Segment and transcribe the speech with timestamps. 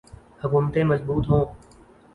[0.43, 1.45] حکومتیں مضبوط ہوں۔